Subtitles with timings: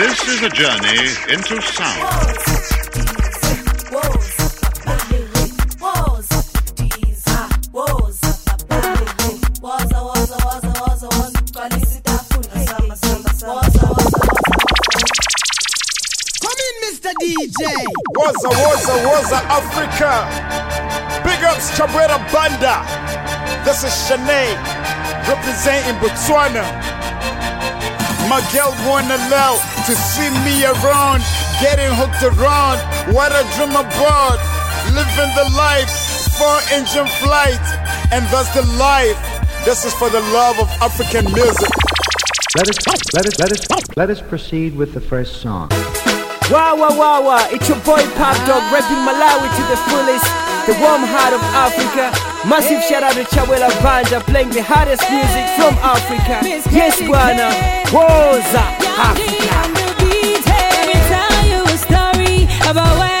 [0.00, 0.96] This is a journey
[1.28, 2.00] into sound.
[17.20, 17.62] DJ.
[18.16, 20.24] Waza, waza, waza, Africa.
[21.22, 22.82] Big ups, Cabrera Banda.
[23.64, 24.56] This is Shanae,
[25.28, 26.64] representing Botswana.
[28.30, 31.18] My girl wanna allow to see me around,
[31.58, 32.78] getting hooked around.
[33.10, 34.38] What I dream about,
[34.94, 35.90] living the life,
[36.38, 37.58] four engine flight,
[38.14, 39.18] and that's the life.
[39.66, 41.74] This is for the love of African music.
[42.54, 42.78] Let us
[43.14, 43.62] let us let us
[43.96, 45.68] let us proceed with the first song.
[46.54, 47.48] Wow, wow, wow, wow.
[47.50, 50.26] It's your boy Pop Dog repping Malawi to the fullest.
[50.70, 52.14] The warm heart of Africa.
[52.46, 56.46] Massive shout out to Chawela Banda playing the hardest music from Africa.
[56.70, 57.50] Yes, Guana.
[57.90, 58.62] Woza,
[59.02, 59.79] Africa.
[62.72, 63.19] Grab away.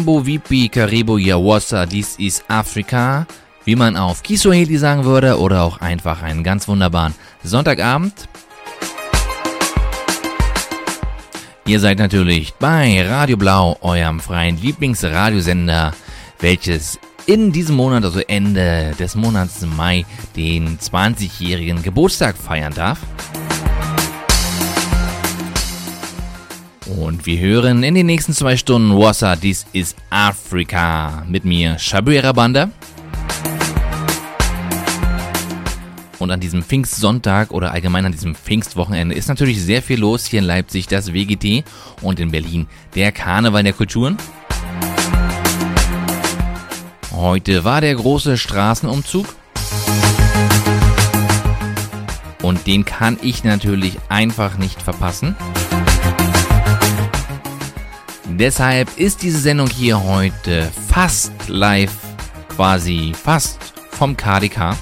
[0.00, 3.26] Mambo Vipi Karibu Yawasa, dies ist Afrika,
[3.66, 7.12] wie man auf Kiswahili sagen würde oder auch einfach einen ganz wunderbaren
[7.44, 8.14] Sonntagabend.
[11.66, 15.92] Ihr seid natürlich bei Radio Blau, eurem freien Lieblingsradiosender,
[16.38, 23.00] welches in diesem Monat, also Ende des Monats Mai, den 20-jährigen Geburtstag feiern darf.
[26.98, 31.24] Und wir hören in den nächsten zwei Stunden Wassa, dies ist Afrika.
[31.28, 32.70] Mit mir Shabuera Banda.
[36.18, 40.26] Und an diesem Pfingstsonntag oder allgemein an diesem Pfingstwochenende ist natürlich sehr viel los.
[40.26, 41.64] Hier in Leipzig das WGT
[42.02, 44.16] und in Berlin der Karneval der Kulturen.
[47.12, 49.26] Heute war der große Straßenumzug.
[52.42, 55.36] Und den kann ich natürlich einfach nicht verpassen.
[58.38, 61.92] Deshalb ist diese Sendung hier heute fast live,
[62.48, 63.58] quasi fast
[63.90, 64.76] vom KDK.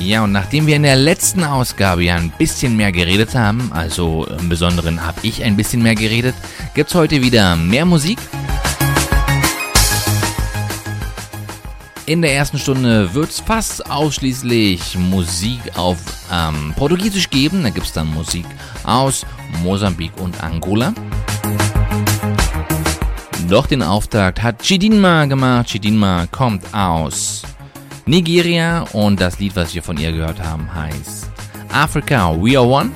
[0.00, 4.26] Ja, und nachdem wir in der letzten Ausgabe ja ein bisschen mehr geredet haben, also
[4.38, 6.34] im Besonderen habe ich ein bisschen mehr geredet,
[6.74, 8.18] gibt's heute wieder mehr Musik.
[12.08, 15.98] In der ersten Stunde wird es fast ausschließlich Musik auf
[16.32, 17.62] ähm, Portugiesisch geben.
[17.62, 18.46] Da gibt es dann Musik
[18.82, 19.26] aus
[19.62, 20.94] Mosambik und Angola.
[23.50, 25.66] Doch den Auftakt hat Chidinma gemacht.
[25.66, 27.42] Chidinma kommt aus
[28.06, 31.30] Nigeria und das Lied, was wir von ihr gehört haben, heißt
[31.70, 32.90] Africa We Are One.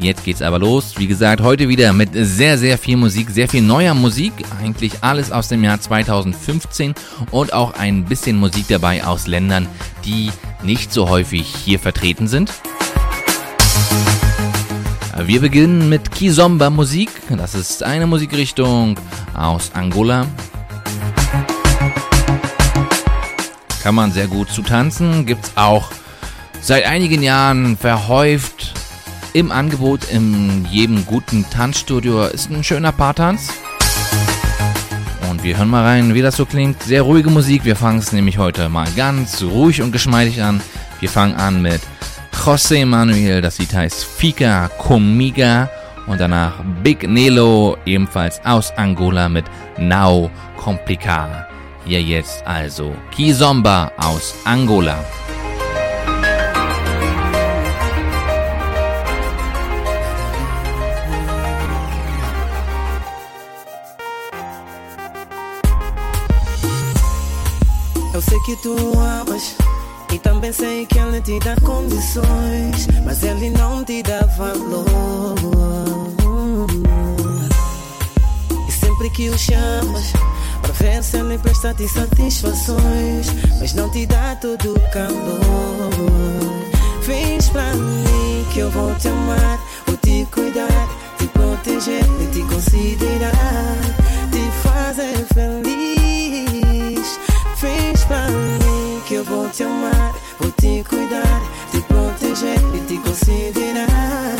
[0.00, 0.94] Jetzt geht's aber los.
[0.96, 4.32] Wie gesagt, heute wieder mit sehr, sehr viel Musik, sehr viel neuer Musik.
[4.58, 6.94] Eigentlich alles aus dem Jahr 2015
[7.30, 9.68] und auch ein bisschen Musik dabei aus Ländern,
[10.06, 10.30] die
[10.62, 12.50] nicht so häufig hier vertreten sind.
[15.18, 17.10] Wir beginnen mit Kizomba Musik.
[17.28, 18.98] Das ist eine Musikrichtung
[19.34, 20.26] aus Angola.
[23.82, 25.26] Kann man sehr gut zu tanzen.
[25.26, 25.90] Gibt's auch
[26.62, 28.79] seit einigen Jahren verhäuft
[29.32, 32.24] im Angebot in jedem guten Tanzstudio.
[32.24, 33.52] Ist ein schöner Paartanz.
[35.30, 36.82] Und wir hören mal rein, wie das so klingt.
[36.82, 37.64] Sehr ruhige Musik.
[37.64, 40.60] Wir fangen es nämlich heute mal ganz ruhig und geschmeidig an.
[41.00, 41.80] Wir fangen an mit
[42.44, 43.40] José Manuel.
[43.40, 45.70] Das Lied heißt Fika Comiga.
[46.06, 49.44] Und danach Big Nelo, ebenfalls aus Angola mit
[49.78, 51.46] Now Complica.
[51.84, 54.98] Hier jetzt also Kizomba aus Angola.
[68.20, 69.56] Eu sei que tu amas
[70.12, 75.36] e também sei que ele te dá condições, mas ele não te dá valor.
[78.68, 80.12] E sempre que o chamas
[80.60, 83.28] para ver se ele presta-te satisfações,
[83.58, 85.90] mas não te dá todo o calor.
[87.00, 92.42] Vens pra mim que eu vou te amar, vou te cuidar, te proteger e te
[92.42, 93.78] considerar,
[94.30, 95.99] te fazer feliz.
[97.60, 102.96] Vens pra mim que eu vou te amar, vou te cuidar, te proteger e te
[102.96, 104.34] considerar,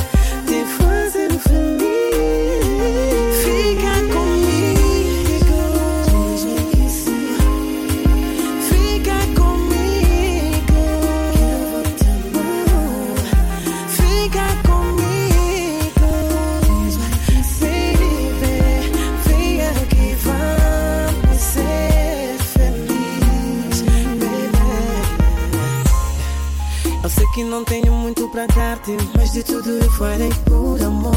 [27.32, 31.14] que não tenho muito pra dar-te, mas de tudo eu farei por amor.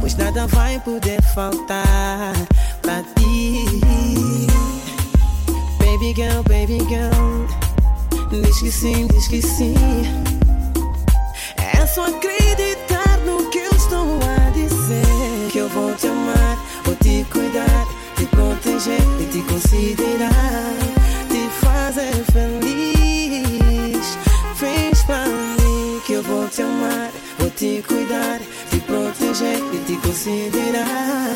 [0.00, 2.32] Pois nada vai poder faltar
[2.82, 3.64] pra ti.
[5.78, 7.46] Baby girl, baby girl,
[8.30, 9.74] diz que sim, diz que sim.
[11.56, 15.50] É só acreditar no que eu estou a dizer.
[15.52, 17.86] Que eu vou te amar, vou te cuidar,
[18.16, 20.47] te proteger e te considerar,
[30.28, 31.27] سيدنا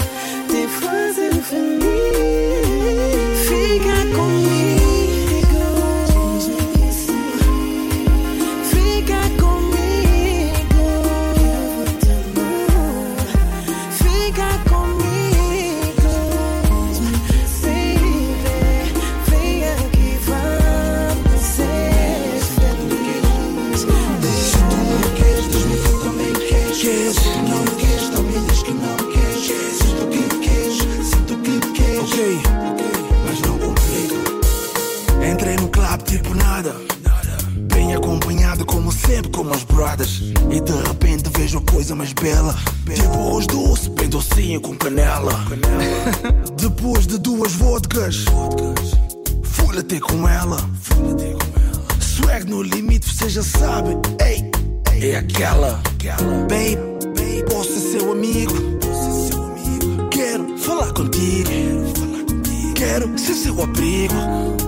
[41.92, 42.54] coisa mais bela.
[42.94, 45.32] Tipo arroz doce, bem docinho com canela.
[46.56, 48.24] Depois de duas vodkas,
[49.42, 50.56] fui ter com ela.
[52.00, 53.96] Swag no limite, você já sabe.
[54.24, 54.50] Ei,
[55.10, 55.80] é aquela.
[56.48, 58.54] Babe, posso ser seu amigo.
[60.10, 61.50] Quero falar contigo.
[62.74, 64.61] Quero ser seu abrigo.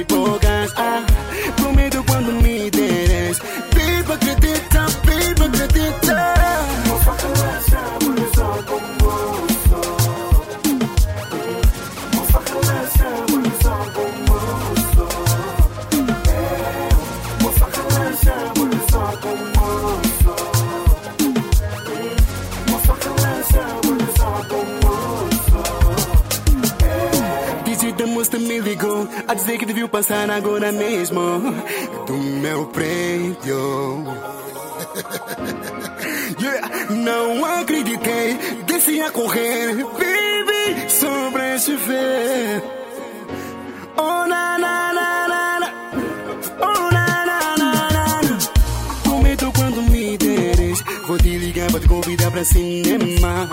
[0.00, 0.72] me empolgas.
[0.76, 1.04] Ah,
[1.56, 3.40] prometo quando me deres.
[3.74, 4.39] Beba que
[29.50, 31.20] dizer que deviam passar agora mesmo
[32.06, 33.34] do meu prédio.
[36.40, 36.68] yeah.
[36.90, 42.62] Não acreditei, desci a correr, baby, sobre esse ver.
[43.96, 45.72] Oh, na, na, na, na, na.
[46.60, 48.38] Oh, na, na, na, na, na.
[49.56, 53.48] Quando me deres, vou te ligar pra te convidar pra cinema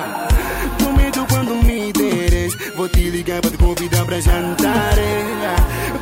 [1.18, 2.56] tu quando me deres.
[2.76, 4.98] Vou te ligar pra te convidar pra jantar.
[5.00, 5.56] É.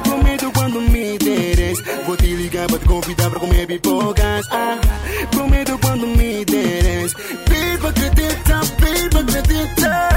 [0.03, 1.81] Prometo quando me deres.
[2.05, 4.45] Vou te ligar pra te convidar pra comer pipocas.
[4.51, 5.25] É.
[5.27, 7.13] Prometo quando me deres.
[7.47, 10.14] Viva acredita, viva acredita.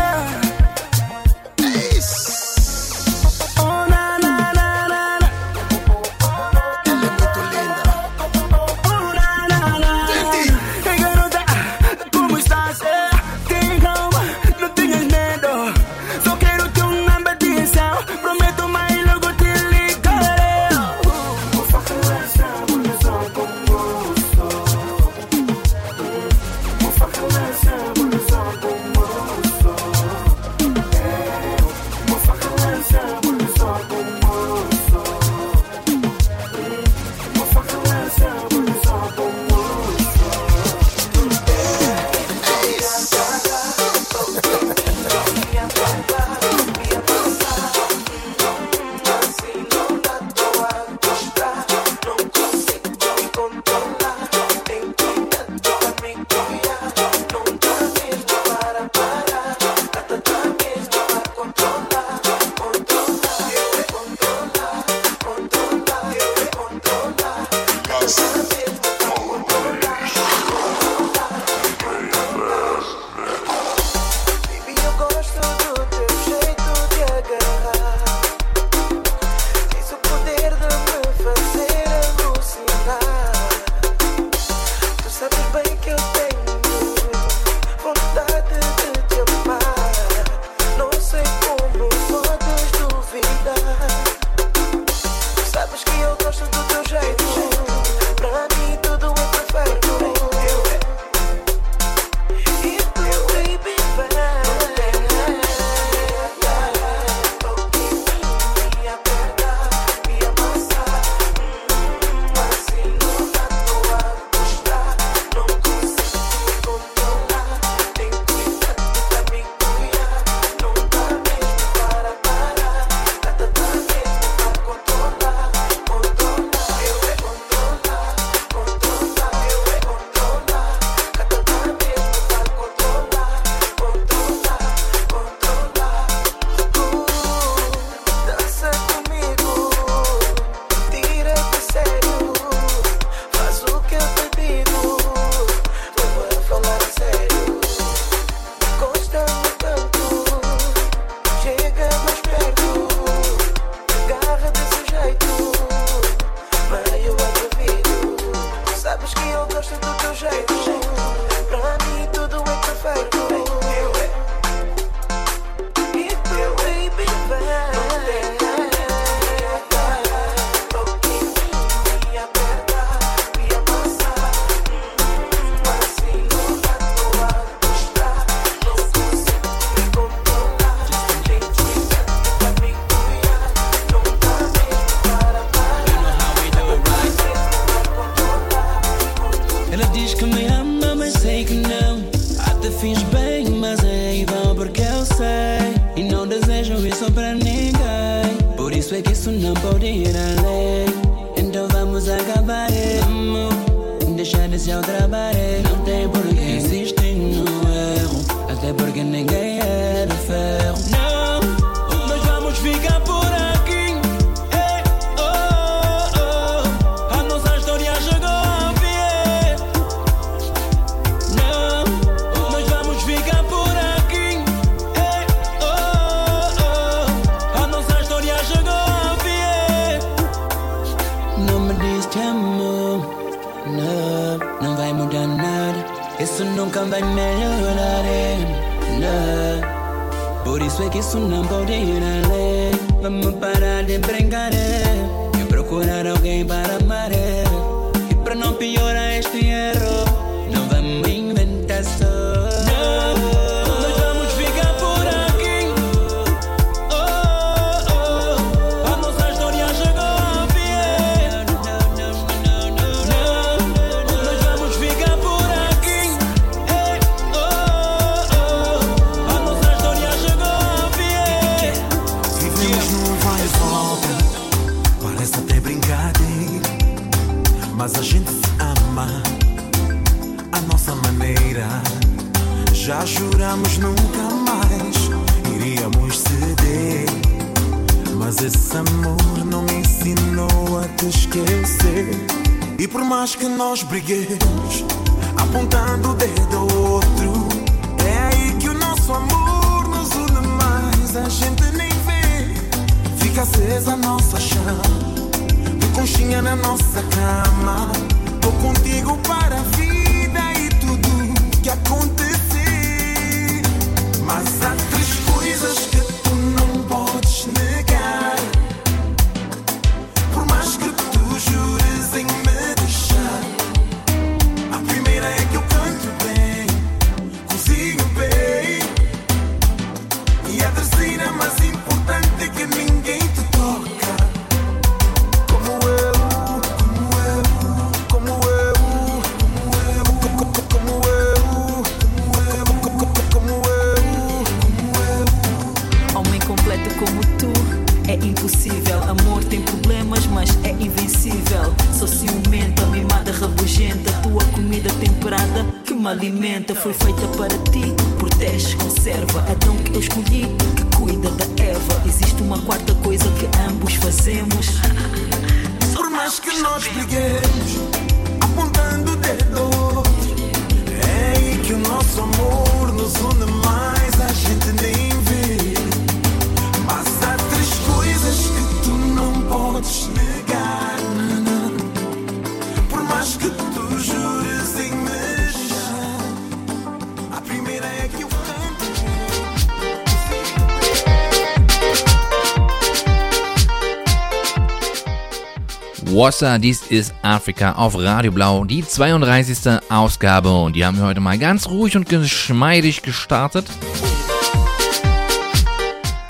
[396.19, 396.59] Wasser.
[396.59, 399.81] Dies ist Afrika auf Radio Blau, die 32.
[399.89, 400.51] Ausgabe.
[400.51, 403.67] Und die haben wir heute mal ganz ruhig und geschmeidig gestartet.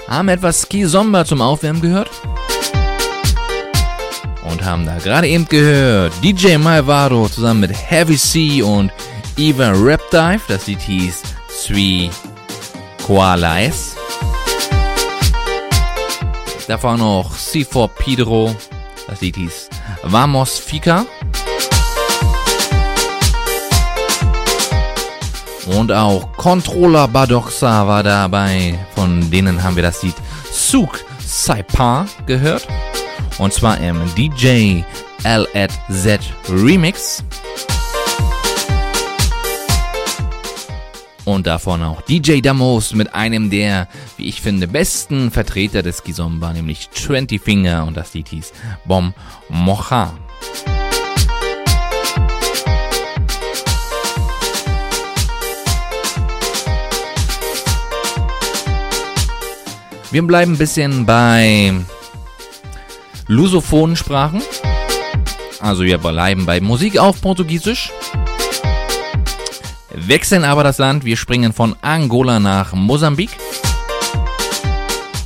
[0.07, 2.11] Haben etwas Ski Somba zum Aufwärmen gehört.
[4.44, 8.92] Und haben da gerade eben gehört DJ Malvado zusammen mit Heavy C und
[9.38, 10.42] Eva Rapdive.
[10.48, 12.11] Das Lied hieß Sui
[13.07, 13.96] Koala S.
[16.66, 18.55] Davor noch C4 Pedro.
[19.07, 19.70] Das Lied hieß
[20.03, 21.05] Vamos Fika.
[25.67, 28.79] Und auch Controller Badoxa war dabei.
[28.95, 30.15] Von denen haben wir das Lied
[30.51, 32.67] Suk Saipa gehört.
[33.39, 34.83] Und zwar im DJ
[35.25, 37.23] LZ Remix.
[41.29, 43.87] Und davon auch DJ Damos mit einem der,
[44.17, 48.51] wie ich finde, besten Vertreter des Kizomba, nämlich 20 Finger und das Lied hieß
[48.87, 49.12] Bom
[49.51, 50.14] Mocha.
[60.11, 61.75] Wir bleiben ein bisschen bei
[63.27, 64.41] lusophonen Sprachen.
[65.61, 67.93] Also wir bleiben bei Musik auf Portugiesisch
[69.90, 71.05] wechseln aber das Land.
[71.05, 73.31] Wir springen von Angola nach Mosambik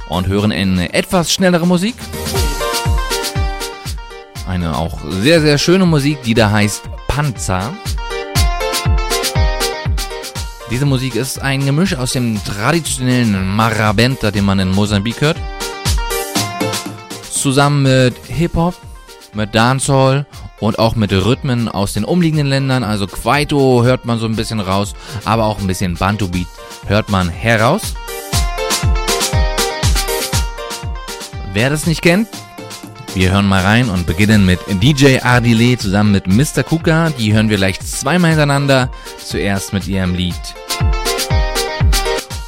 [0.08, 1.94] und hören in etwas schnellere Musik.
[4.46, 7.72] Eine auch sehr, sehr schöne Musik, die da heißt Panzer.
[10.70, 15.36] Diese Musik ist ein Gemisch aus dem traditionellen Marabenta, den man in Mosambik hört.
[17.30, 18.74] Zusammen mit Hip-Hop,
[19.34, 20.26] mit Dancehall
[20.62, 22.84] und auch mit Rhythmen aus den umliegenden Ländern.
[22.84, 24.94] Also Kwaito hört man so ein bisschen raus,
[25.24, 26.46] aber auch ein bisschen Bantu-Beat
[26.86, 27.94] hört man heraus.
[31.52, 32.28] Wer das nicht kennt,
[33.14, 36.62] wir hören mal rein und beginnen mit DJ Ardile zusammen mit Mr.
[36.62, 37.10] Kuka.
[37.10, 38.88] Die hören wir gleich zweimal hintereinander.
[39.18, 40.34] Zuerst mit ihrem Lied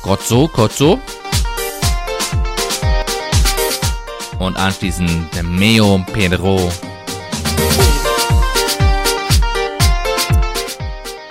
[0.03, 1.01] Kotzo, Kotzo.
[4.39, 6.71] Und anschließend Meo Pedro.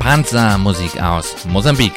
[0.04, 1.94] Panzermusik aus Mosambik.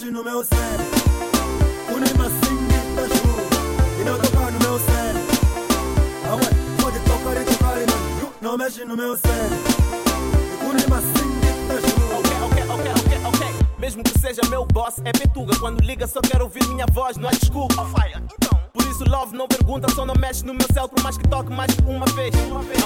[0.00, 0.86] Não mexe no meu cérebro.
[1.94, 2.58] Unima assim,
[2.96, 4.00] tá juro.
[4.00, 5.22] E não tocar no meu cérebro.
[6.24, 9.58] Ah ué, pode tocar e tocar, mas you não mexe no meu cérebro.
[10.68, 12.18] Unima assim, tá juro.
[12.18, 13.66] Ok, ok, ok, ok, ok.
[13.78, 15.58] Mesmo que seja meu boss, é petuga.
[15.58, 17.74] Quando liga, só quero ouvir minha voz, não há desculpa.
[17.74, 17.84] Então.
[17.84, 18.19] Por
[19.00, 21.74] isso, love não pergunta, só não mexe no meu céu, por mais que toque mais
[21.74, 22.34] que uma vez.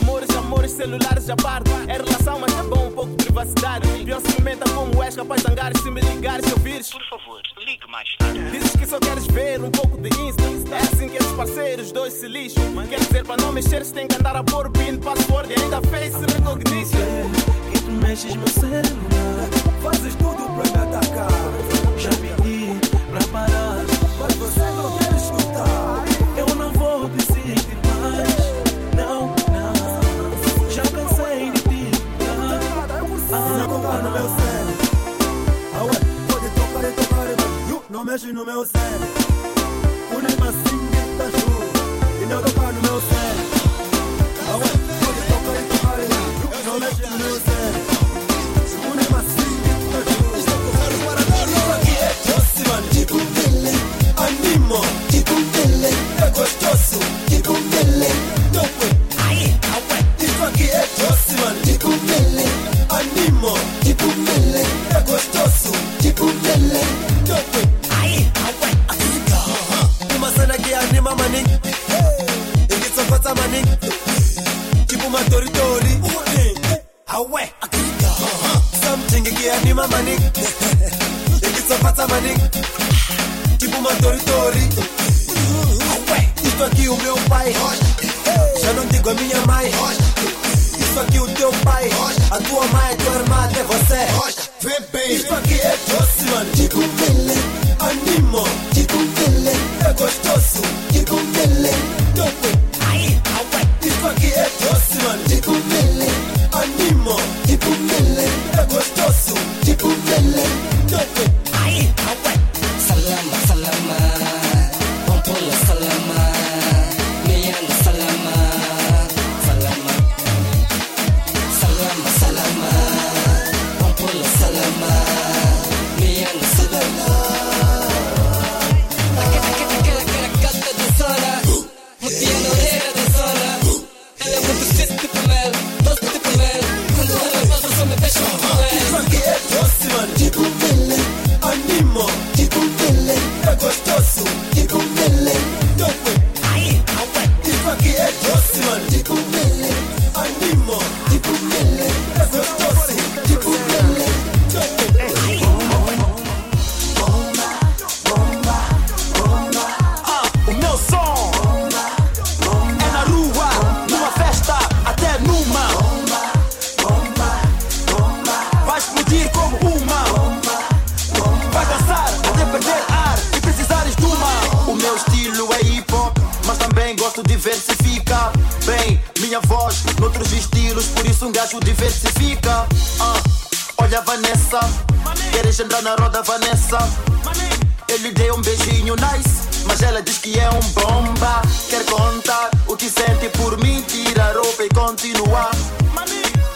[0.02, 1.70] Amores, amores, celulares já parto.
[1.88, 3.88] É relação, mas é bom um pouco de privacidade.
[4.04, 6.90] Pior se comenta como és capaz de zangares se me ligares e ouvires.
[6.90, 8.50] Por favor, ligue mais tarde.
[8.50, 10.42] Dizes que só queres ver um pouco de Insta.
[10.70, 12.62] É assim que esses parceiros dois se lixam.
[12.88, 16.16] Quer dizer, para não mexer, tem que andar a pôr pin, password e ainda face
[16.32, 16.98] recognition.
[17.74, 19.48] E tu mexes meu celular
[19.82, 21.28] Fazes tudo pra me atacar.
[21.98, 22.78] Já pedi
[23.10, 23.84] pra parar
[24.18, 25.03] Mas você não
[38.14, 39.08] mexe no meu cérebro.
[40.12, 40.20] não.
[40.20, 41.66] Lima Singue tá chuva
[42.22, 43.58] e não tocar no meu cérebro.
[44.46, 44.68] Ah, ué,
[45.04, 47.94] pode tocar e tocar e não mexe no meu cérebro.
[48.78, 50.38] O Lima Singue assim tá, ah, assim tá chuva.
[50.38, 51.46] Estou tocando para dar.
[51.48, 53.74] Isso aqui é Jossi Mandico Ville
[54.16, 55.03] Animo.
[56.94, 57.33] Yeah.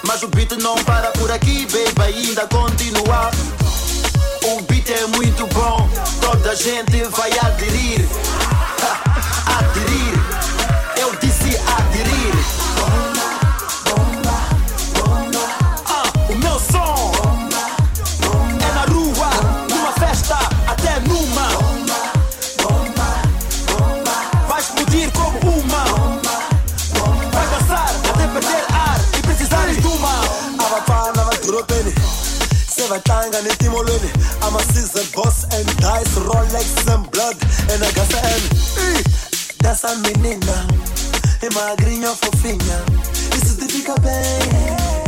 [0.08, 3.30] Mas o beat não para por aqui, baby, ainda continua.
[4.44, 5.88] O beat é muito bom,
[6.20, 8.08] toda a gente vai aderir.
[9.58, 10.14] Aderir,
[11.00, 11.77] eu disse aderir.
[32.98, 34.10] Sevatanga netimolweni
[34.42, 37.36] ama-season boss and dice rolex and blood
[37.70, 38.44] and agasa and
[39.62, 40.66] dessa menina
[41.42, 42.78] é magrinha fofinha
[43.36, 44.98] isso te fica bem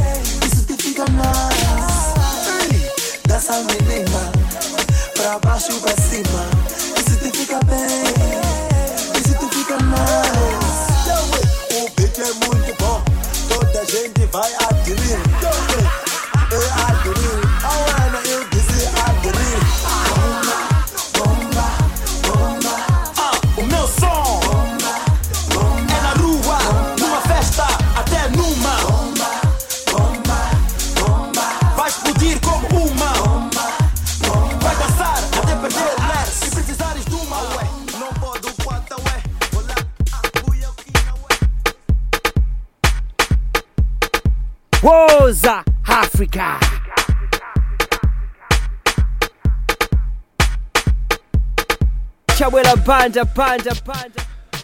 [0.47, 2.11] isso fica nice.
[2.73, 2.91] Ei,
[3.27, 4.33] Dança menina,
[5.15, 6.43] pra baixo e pra cima.
[6.97, 7.79] E se te fica bem,
[9.15, 10.81] e se tu fica nice.
[11.77, 13.03] O beat é muito bom,
[13.49, 14.80] toda gente vai adquirir.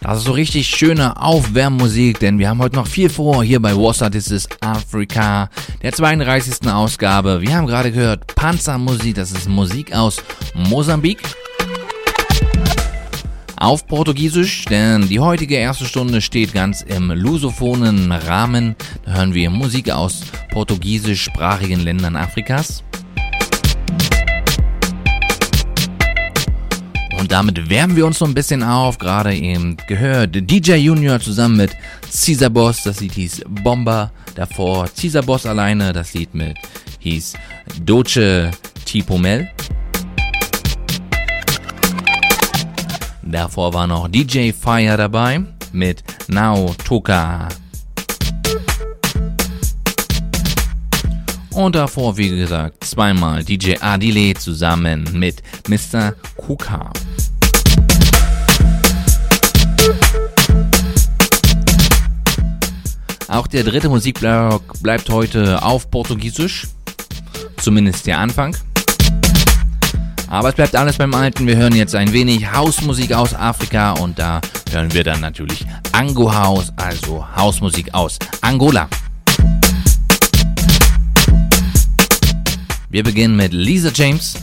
[0.01, 3.75] Das ist so richtig schöne Aufwärmmusik, denn wir haben heute noch viel vor hier bei
[3.75, 5.49] Wassa This is Africa,
[5.81, 6.71] der 32.
[6.71, 7.41] Ausgabe.
[7.41, 10.17] Wir haben gerade gehört Panzermusik, das ist Musik aus
[10.53, 11.19] Mosambik.
[13.57, 18.77] Auf Portugiesisch, denn die heutige erste Stunde steht ganz im lusophonen Rahmen.
[19.03, 22.83] Da hören wir Musik aus portugiesischsprachigen Ländern Afrikas.
[27.27, 28.97] Und damit wärmen wir uns so ein bisschen auf.
[28.97, 31.71] Gerade eben gehört DJ Junior zusammen mit
[32.09, 32.83] Caesar Boss.
[32.83, 34.11] Das Lied hieß Bomber.
[34.35, 35.91] Davor Caesar Boss alleine.
[35.91, 36.55] Das Lied mit
[36.99, 37.33] hieß
[37.83, 38.49] Doce
[38.85, 39.49] Tipomel.
[43.23, 45.41] Davor war noch DJ Fire dabei
[45.73, 47.49] mit Now Toka.
[51.57, 56.13] Und davor, wie gesagt, zweimal DJ Adile zusammen mit Mr.
[56.35, 56.91] Kuka.
[63.27, 66.67] Auch der dritte Musikblock bleibt heute auf Portugiesisch.
[67.59, 68.55] Zumindest der Anfang.
[70.29, 71.47] Aber es bleibt alles beim Alten.
[71.47, 76.31] Wir hören jetzt ein wenig Hausmusik aus Afrika und da hören wir dann natürlich Ango
[76.31, 78.87] House, also Hausmusik aus Angola.
[82.89, 84.35] Wir beginnen mit Lisa James.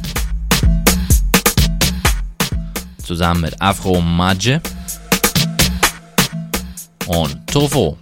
[3.03, 4.61] Zusammen mit Afro Madje.
[7.07, 7.97] Und Tofo.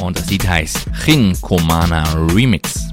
[0.00, 2.83] Und das Lied heißt Chin Komana Remix.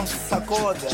[0.00, 0.88] Não se sacoda.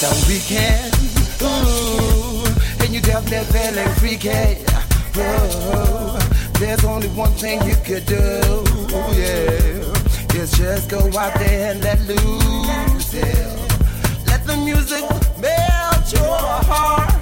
[0.00, 0.94] hasta un weekend.
[1.42, 2.44] Ooh,
[2.80, 4.58] and you definitely that belly freaking.
[5.16, 6.18] Oh,
[6.60, 8.18] there's only one thing you could do.
[9.16, 13.14] Yeah, is just go out there and let loose.
[13.14, 13.56] Yeah.
[14.26, 15.02] Let the music
[15.40, 16.38] melt your
[16.70, 17.12] heart,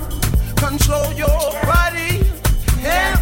[0.57, 2.21] control your body,
[2.85, 3.16] and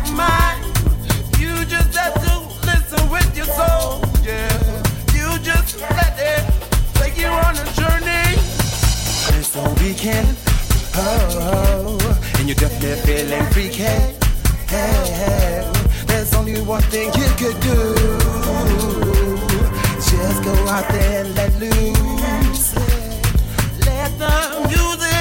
[9.85, 10.27] weekend.
[10.97, 12.39] Oh, oh.
[12.39, 13.83] and you're definitely feeling freaky.
[14.73, 15.73] Hey, hey.
[16.07, 17.79] There's only one thing you could do.
[20.11, 22.75] Just go out there and let loose.
[23.87, 25.14] Let the music.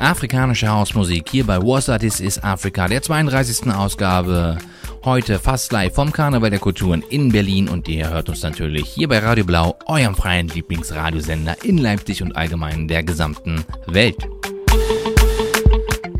[0.00, 3.70] Afrikanische Hausmusik hier bei What's This is Africa, der 32.
[3.70, 4.56] Ausgabe.
[5.04, 9.08] Heute fast live vom Karneval der Kulturen in Berlin und ihr hört uns natürlich hier
[9.08, 14.16] bei Radio Blau, eurem freien Lieblingsradiosender in Leipzig und allgemein der gesamten Welt.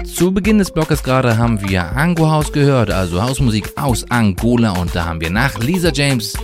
[0.05, 4.95] Zu Beginn des Blockes gerade haben wir Ango House gehört, also Hausmusik aus Angola und
[4.95, 6.35] da haben wir nach Lisa James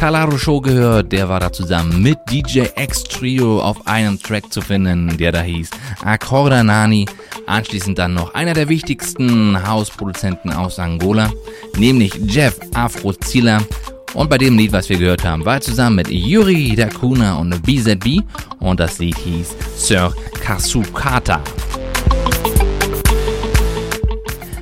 [0.00, 4.62] Calaro Show gehört, der war da zusammen mit DJ X Trio auf einem Track zu
[4.62, 5.68] finden, der da hieß
[6.02, 7.04] Accorda Nani.
[7.46, 11.30] Anschließend dann noch einer der wichtigsten Hausproduzenten aus Angola,
[11.76, 13.58] nämlich Jeff Afrozilla.
[14.14, 18.22] Und bei dem Lied, was wir gehört haben, war zusammen mit Yuri Dakuna und BZB
[18.58, 21.42] und das Lied hieß Sir Kasukata.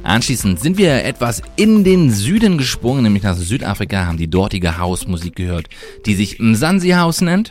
[0.09, 5.37] Anschließend sind wir etwas in den Süden gesprungen, nämlich nach Südafrika, haben die dortige Hausmusik
[5.37, 5.69] gehört,
[6.07, 7.51] die sich Mzansi House nennt.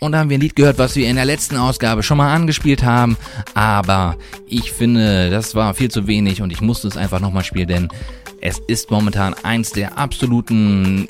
[0.00, 2.34] Und da haben wir ein Lied gehört, was wir in der letzten Ausgabe schon mal
[2.34, 3.18] angespielt haben.
[3.52, 7.68] Aber ich finde, das war viel zu wenig und ich musste es einfach nochmal spielen,
[7.68, 7.88] denn
[8.40, 11.08] es ist momentan eins der absoluten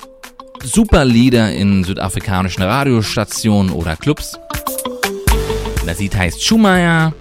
[0.65, 4.37] Superlieder in südafrikanischen Radiostationen oder Clubs.
[5.87, 7.15] Das Lied heißt Schumacher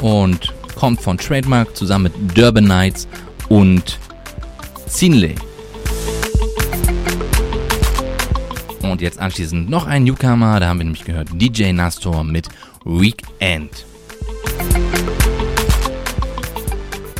[0.00, 3.06] und kommt von Trademark zusammen mit Durban Nights
[3.50, 3.98] und
[4.86, 5.34] Sinley.
[8.80, 12.48] Und jetzt anschließend noch ein Newcomer, da haben wir nämlich gehört DJ Nastor mit
[12.86, 13.84] Weekend.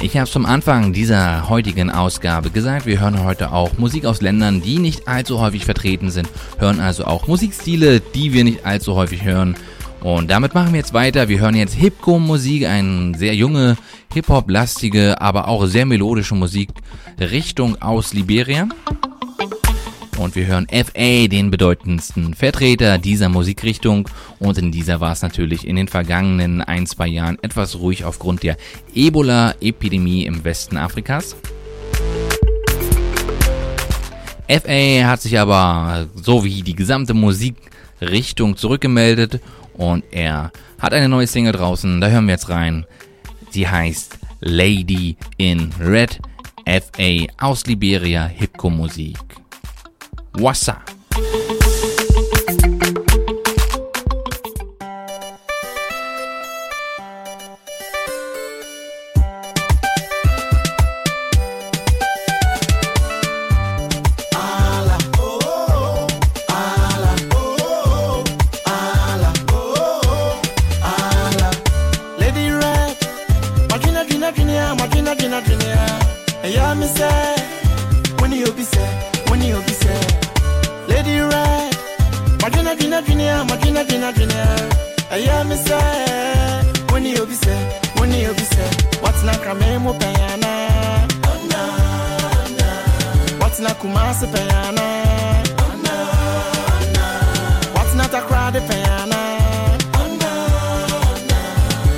[0.01, 4.23] Ich habe es zum Anfang dieser heutigen Ausgabe gesagt, wir hören heute auch Musik aus
[4.23, 8.95] Ländern, die nicht allzu häufig vertreten sind, hören also auch Musikstile, die wir nicht allzu
[8.95, 9.55] häufig hören
[10.03, 11.29] und damit machen wir jetzt weiter.
[11.29, 13.77] Wir hören jetzt Hipco-Musik, eine sehr junge,
[14.13, 18.69] Hip-Hop-lastige, aber auch sehr melodische Musikrichtung aus Liberia.
[20.19, 24.09] Und wir hören FA, den bedeutendsten Vertreter dieser Musikrichtung.
[24.39, 28.43] Und in dieser war es natürlich in den vergangenen ein, zwei Jahren etwas ruhig aufgrund
[28.43, 28.57] der
[28.95, 31.37] Ebola-Epidemie im Westen Afrikas.
[34.47, 39.41] FA hat sich aber, so wie die gesamte Musikrichtung, zurückgemeldet
[39.75, 42.87] und er hat eine neue Single draußen, da hören wir jetzt rein.
[43.51, 46.21] Sie heißt Lady in Red
[46.67, 49.19] FA aus Liberia Hipco Musik.
[50.35, 50.81] Wassa.
[83.41, 83.81] I'm a dinner,
[85.11, 86.63] a say,
[86.93, 88.71] when you be say, when you be say,
[89.01, 91.09] what's not a memo payana?
[93.41, 94.89] What's not Kumasa payana?
[97.75, 99.21] What's not a crowd payana?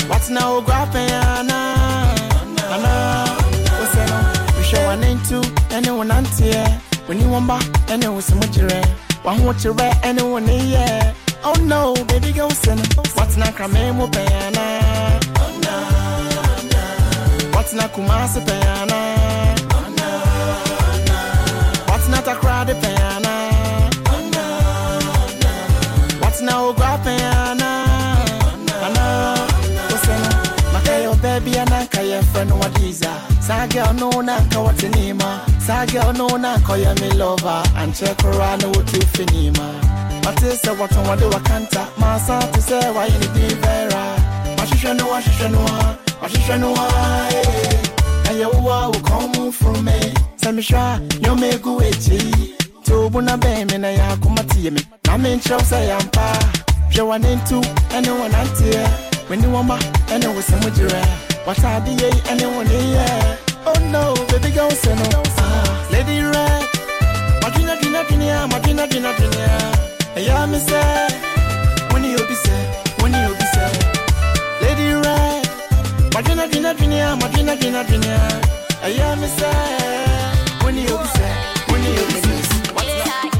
[0.08, 1.60] What's now a graph payana?
[2.70, 4.54] What's that?
[4.56, 6.68] We show one into anyone until
[7.06, 8.36] when you want back and it was so.
[9.24, 11.14] One who to read anyone here.
[11.44, 13.04] Oh no, baby girl send sin.
[13.16, 14.66] What's na kame mo payana?
[15.42, 15.76] Oh no.
[17.54, 19.00] What's na kumasi payana?
[19.74, 20.10] Oh no.
[21.90, 23.34] What's na takrade payana?
[24.14, 24.46] Oh no.
[26.20, 27.70] What's na ogwa payana?
[28.84, 29.08] Oh no.
[29.90, 30.22] Listen,
[30.72, 33.00] makayo baby anaka your friend what is
[33.40, 35.30] Sa girl oh, no na kawatinima.
[35.60, 37.62] Sa girl oh, no na koya mi lover.
[37.76, 40.01] And check around what you finima.
[40.28, 44.02] ate sɛ wɔtɔn wɔde wakanta maasa te sɛ wayɛ ne din bɛra
[44.56, 45.78] mahwehwɛ no wahwehwɛ no a
[46.20, 46.86] mahwehwɛ no a
[48.30, 49.98] ɛyɛ wo a wo kɔn mu from me
[50.42, 52.18] sɛ mehwɛ a yɔma ɛgu akyi
[52.80, 54.80] nti wo bo na bɛn me na yɛ akoma tie me.
[55.06, 56.24] Na menkyerɛ wo sɛ yɛampa
[56.92, 57.58] hwɛ wɔne ntu
[57.96, 58.84] ɛne wo nanteɛ
[59.28, 59.76] w'ani wɔma
[60.12, 61.02] ɛne wo sɛ mogyerɛ
[61.46, 63.06] wataade yei ɛne wo ne yɛ
[63.66, 65.22] oh no baby girl sɛ no.
[65.38, 66.62] Ah, lady red.
[67.42, 67.74] Madwina
[68.44, 71.08] a madwina a I am me say,
[71.92, 72.62] when you be say,
[73.00, 73.72] when you be say,
[74.60, 75.44] Lady Red,
[76.12, 77.82] Madina Dina Dina, Madina Dina
[78.82, 81.32] I Yeah, me say, when you be say,
[81.70, 82.72] when you be say.
[82.74, 83.32] What's that?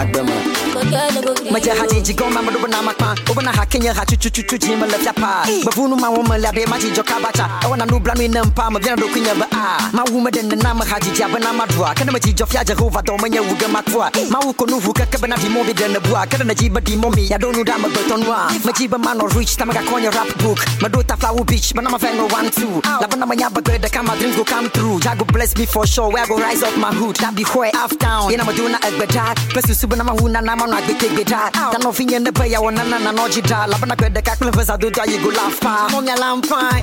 [0.00, 0.32] I grandma.
[0.72, 1.10] But girl,
[1.50, 5.12] maja haji jigoma maruba na makpa obana hakenya hachu chu chu chu jima la ya
[5.12, 8.78] pa bavunu ma woma la de maji joka bacha awana nu blami na pa ma
[8.78, 11.94] vya do kunya ba a ma wuma den na ma haji ja na ma dwa
[11.94, 15.64] kana maji jofya jehova do manya wuga matwa ma wuko nu vuka ka bana dimo
[15.64, 18.98] bi den bua kana na jiba dimo mi ya donu da ma betonwa maji ba
[18.98, 21.90] ma no rich ta ma ka konya rap book ma do ta flower beach bana
[21.90, 24.68] ma vengo one two la bana ma nya ba go da kama dreams go come
[24.70, 27.44] true ja go bless me for sure where go rise up my hood that be
[27.54, 30.76] where half town ina ma do na agbeda plus subana ma huna na ma no
[30.76, 31.52] agbeda that.
[31.72, 35.04] Tano finye ne pe ya wanana na noji da Labana kwe de kakule fesa duta
[35.10, 35.88] you go laugh pa.
[35.90, 36.82] Monga lampai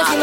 [0.00, 0.16] Osi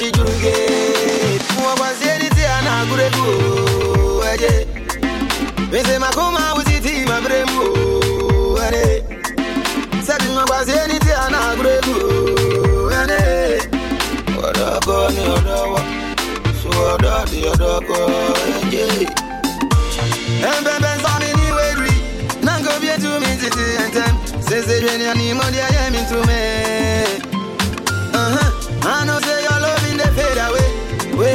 [0.00, 1.42] she do get.
[1.60, 4.66] Mwa kwa zeri te anagure go, eje.
[5.72, 7.62] Mese makoma uziti mabremu,
[8.66, 9.02] ene.
[10.06, 13.60] Sabi mwa kwa zeri te anagure go, ene.
[14.84, 15.20] Ko ni
[15.72, 15.80] wa,
[16.62, 17.98] so oda di oda ko,
[18.66, 19.06] eje.
[20.40, 20.48] Mi
[21.20, 21.52] ni
[23.20, 23.80] mi titi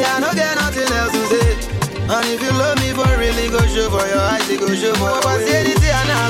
[0.05, 1.75] I no get nothing else to say
[2.07, 5.09] and if you love me for really, go show for your eyes, go show for
[5.09, 5.53] your face.
[5.55, 6.29] anything and I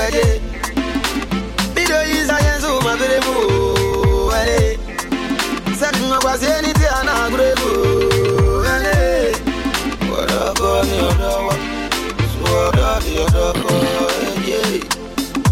[0.00, 0.42] eh?
[2.42, 3.14] Yensu, my baby,
[4.34, 4.74] eh?
[5.76, 5.92] I
[7.30, 7.70] could do,
[8.66, 9.30] eh?
[10.10, 11.54] What up on your door?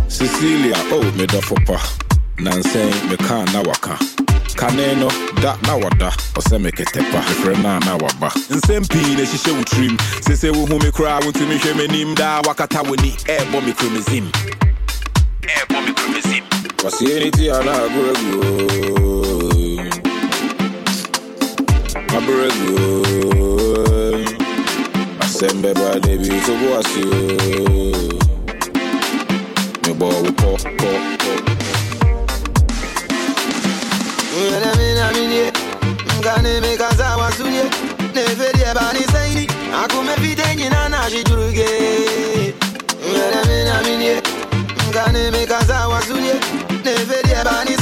[0.09, 1.78] Cecilia, oh, me da fopa.
[2.39, 5.09] Nansɛn meka na waka kane Kaneno,
[5.43, 8.33] da na wada, osemeketepa, frena na waba.
[8.51, 12.83] Nsem pii she hyehyɛ wo tirim, sese wo me cry, wotumi me m'anim da wakata
[12.83, 13.03] wini.
[13.03, 14.27] w'ani ɛɛbɔ me kromezim.
[15.43, 16.43] Ɛɛbɔ me kromezim.
[16.83, 18.13] Wɔsi eni ti ana agorɔ
[22.15, 22.77] A brego.
[22.77, 23.53] gu
[25.21, 26.59] Asɛm bɛba debi to oh.
[26.61, 27.19] bo asi o.
[29.83, 30.49] Mebɔ wo pɔ
[30.79, 30.91] pɔ
[31.21, 31.32] pɔ.
[34.37, 35.53] Mwenemina minye
[36.18, 37.64] mkanimekaza wasuye
[38.14, 39.49] neferye banisaini
[39.85, 41.66] akumefitenyi nanashijuruge
[43.09, 44.22] mwenemina minye
[44.89, 46.35] mkanimekaza wasuye
[46.85, 47.82] neferye banisaini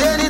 [0.00, 0.29] said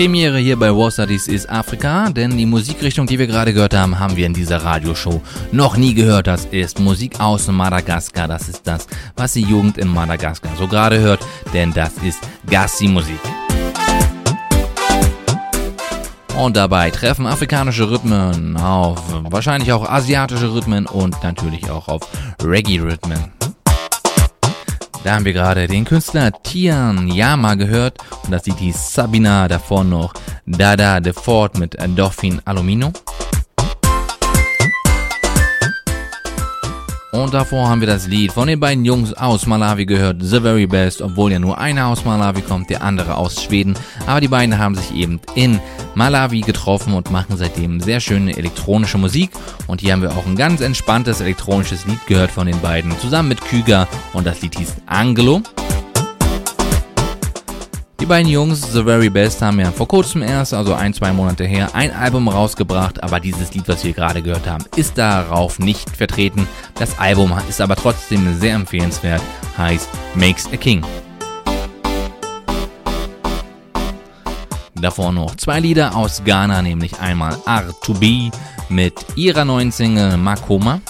[0.00, 4.16] Premiere hier bei Warstudies ist Afrika, denn die Musikrichtung, die wir gerade gehört haben, haben
[4.16, 5.20] wir in dieser Radioshow
[5.52, 6.26] noch nie gehört.
[6.26, 8.26] Das ist Musik aus Madagaskar.
[8.26, 11.20] Das ist das, was die Jugend in Madagaskar so gerade hört,
[11.52, 13.20] denn das ist Gassi-Musik.
[16.38, 22.08] Und dabei treffen afrikanische Rhythmen auf wahrscheinlich auch asiatische Rhythmen und natürlich auch auf
[22.42, 23.32] Reggae-Rhythmen.
[25.04, 27.98] Da haben wir gerade den Künstler Tian Yama gehört
[28.30, 30.14] und das Lied hieß Sabina, davor noch
[30.46, 32.92] Dada de Ford mit Dolphin Alumino.
[37.10, 40.68] Und davor haben wir das Lied von den beiden Jungs aus Malawi gehört, The Very
[40.68, 43.74] Best, obwohl ja nur einer aus Malawi kommt, der andere aus Schweden.
[44.06, 45.58] Aber die beiden haben sich eben in
[45.96, 49.32] Malawi getroffen und machen seitdem sehr schöne elektronische Musik.
[49.66, 53.30] Und hier haben wir auch ein ganz entspanntes elektronisches Lied gehört von den beiden, zusammen
[53.30, 55.42] mit Küger und das Lied hieß Angelo.
[58.00, 61.44] Die beiden Jungs, The Very Best, haben ja vor kurzem erst, also ein, zwei Monate
[61.44, 65.90] her, ein Album rausgebracht, aber dieses Lied, was wir gerade gehört haben, ist darauf nicht
[65.94, 66.48] vertreten.
[66.76, 69.20] Das Album ist aber trotzdem sehr empfehlenswert,
[69.58, 70.82] heißt Makes a King.
[74.76, 78.32] Davor noch zwei Lieder aus Ghana, nämlich einmal R2B
[78.70, 80.80] mit ihrer neuen Single Makoma.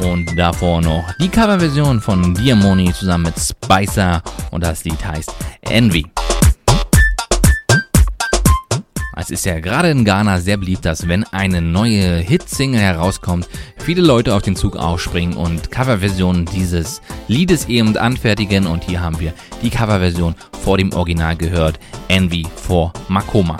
[0.00, 5.32] Und davor noch die Coverversion von Diamoni zusammen mit Spicer und das Lied heißt
[5.62, 6.06] Envy.
[9.18, 14.02] Es ist ja gerade in Ghana sehr beliebt, dass wenn eine neue Hitsingle herauskommt, viele
[14.02, 18.66] Leute auf den Zug aufspringen und Coverversionen dieses Liedes eben anfertigen.
[18.66, 19.32] Und hier haben wir
[19.62, 23.56] die Coverversion vor dem Original gehört, Envy for Makoma.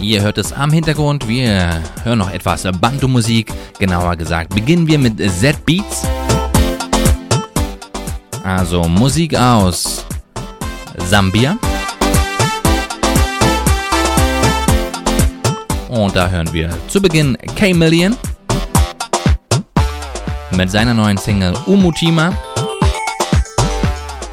[0.00, 1.28] Ihr hört es am Hintergrund.
[1.28, 3.52] Wir hören noch etwas Bantu-Musik.
[3.78, 6.06] Genauer gesagt, beginnen wir mit Z-Beats.
[8.42, 10.06] Also Musik aus
[11.08, 11.58] Sambia.
[15.90, 18.16] Und da hören wir zu Beginn K-Million
[20.56, 22.32] mit seiner neuen Single Umutima.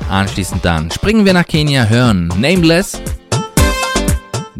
[0.09, 3.01] Anschließend dann springen wir nach Kenia, hören Nameless.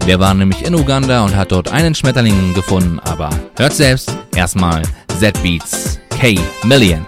[0.06, 4.82] Der war nämlich in Uganda und hat dort einen Schmetterling gefunden, aber hört selbst erstmal
[5.20, 7.06] Z-Beats K-Million.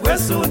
[0.00, 0.47] kwesula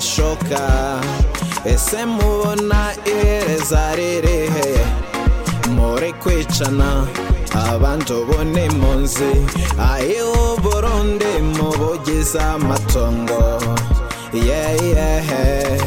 [0.00, 0.60] ashoka
[1.64, 2.80] ese mubona
[3.12, 4.70] ihereza ririhe
[5.76, 6.88] more kwicana
[7.72, 9.28] abantu ubone munsi
[9.92, 13.42] ayiwu burundi mu bugize amatongo.
[14.32, 15.79] Yeyehe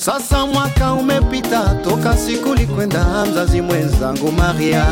[0.00, 4.84] Sasa mwaka umepita toka siku likwenda mzazi mwenzangu Maria.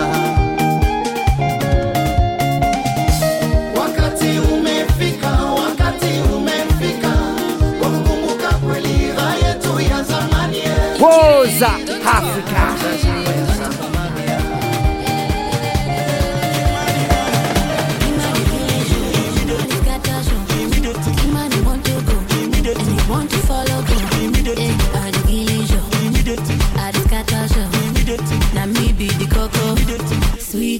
[3.80, 6.06] Wakati umefika, wakati
[6.36, 7.08] umefika
[7.82, 10.62] wa kukumbuka kweli raha yetu ya zamani.
[11.00, 11.70] Woza
[12.12, 13.17] Africa.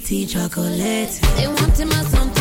[0.09, 1.20] tea chocolate.
[1.36, 2.38] They wanted my something.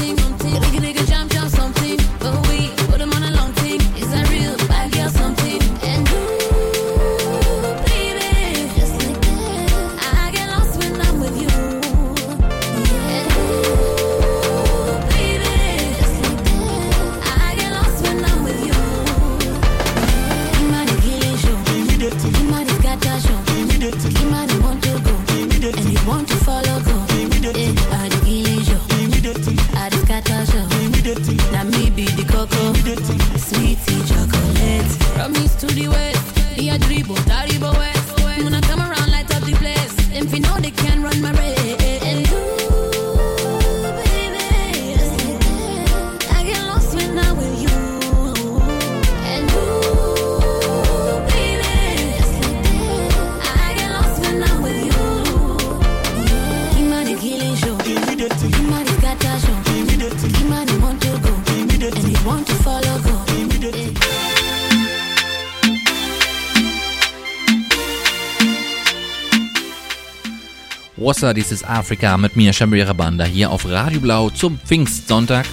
[71.28, 75.46] Wassa, dies ist Afrika mit mir, Shamira Banda, hier auf Radio Blau zum Pfingstsonntag.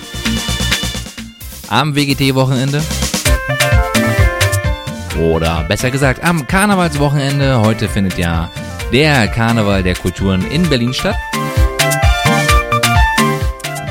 [1.69, 2.81] Am WGT-Wochenende.
[5.19, 7.61] Oder besser gesagt, am Karnevalswochenende.
[7.61, 8.53] Heute findet ja
[8.93, 11.17] der Karneval der Kulturen in Berlin statt.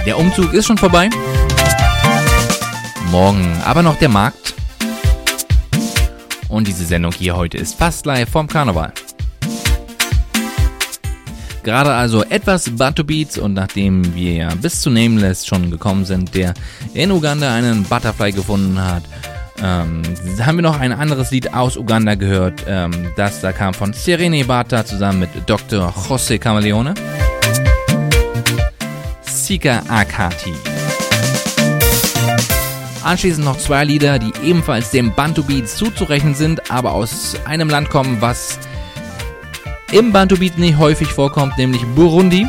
[0.05, 1.09] Der Umzug ist schon vorbei.
[3.11, 4.53] Morgen aber noch der Markt.
[6.47, 8.93] Und diese Sendung hier heute ist fast live vom Karneval.
[11.63, 16.35] Gerade also etwas Bantu Beats und nachdem wir ja bis zu Nameless schon gekommen sind,
[16.35, 16.53] der
[16.93, 19.03] in Uganda einen Butterfly gefunden hat,
[19.61, 20.01] ähm,
[20.41, 22.65] haben wir noch ein anderes Lied aus Uganda gehört.
[22.67, 25.93] Ähm, das da kam von Serene Bata zusammen mit Dr.
[26.09, 26.95] Jose Camaleone.
[29.21, 30.53] Sika Akati.
[33.03, 37.89] Anschließend noch zwei Lieder, die ebenfalls dem Bantu Beats zuzurechnen sind, aber aus einem Land
[37.89, 38.59] kommen, was
[39.93, 42.47] im Bantu-Beat nicht häufig vorkommt, nämlich Burundi.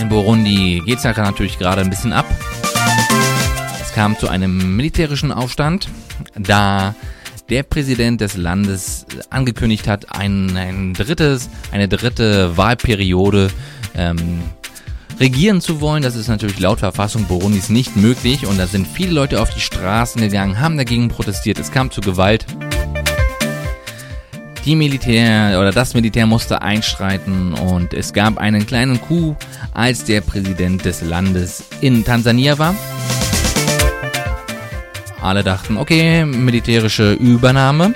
[0.00, 2.24] In Burundi geht es ja natürlich gerade ein bisschen ab.
[3.80, 5.88] Es kam zu einem militärischen Aufstand,
[6.34, 6.94] da
[7.50, 13.50] der Präsident des Landes angekündigt hat, ein, ein drittes, eine dritte Wahlperiode
[13.94, 14.40] ähm,
[15.20, 16.02] regieren zu wollen.
[16.02, 19.60] Das ist natürlich laut Verfassung Burundis nicht möglich und da sind viele Leute auf die
[19.60, 21.58] Straßen gegangen, haben dagegen protestiert.
[21.58, 22.46] Es kam zu Gewalt.
[24.66, 29.36] Die Militär oder das Militär musste einschreiten und es gab einen kleinen Coup,
[29.72, 32.74] als der Präsident des Landes in Tansania war.
[35.22, 37.94] Alle dachten, okay, militärische Übernahme.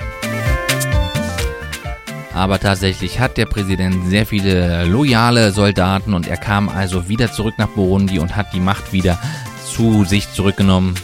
[2.33, 7.55] Aber tatsächlich hat der Präsident sehr viele loyale Soldaten und er kam also wieder zurück
[7.57, 9.19] nach Burundi und hat die Macht wieder
[9.65, 10.95] zu sich zurückgenommen.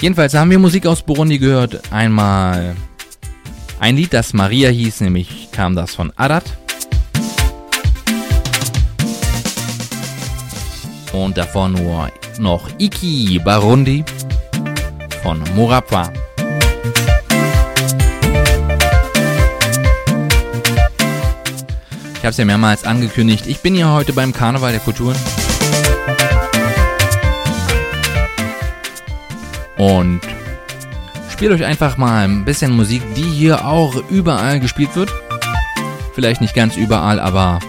[0.00, 1.92] Jedenfalls haben wir Musik aus Burundi gehört.
[1.92, 2.74] Einmal
[3.80, 6.44] ein Lied, das Maria hieß, nämlich kam das von Adat.
[11.12, 14.02] Und davor nur noch Iki Barundi
[15.22, 16.10] von Murapwa.
[22.14, 23.46] Ich habe es ja mehrmals angekündigt.
[23.46, 25.16] Ich bin hier heute beim Karneval der Kulturen.
[29.80, 30.20] Und
[31.30, 35.10] spielt euch einfach mal ein bisschen Musik, die hier auch überall gespielt wird.
[36.14, 37.60] Vielleicht nicht ganz überall, aber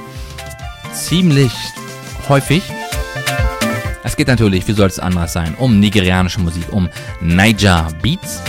[0.91, 1.53] ziemlich
[2.27, 2.63] häufig.
[4.03, 6.89] Es geht natürlich, wie soll es anders sein, um nigerianische Musik, um
[7.21, 8.41] Niger Beats.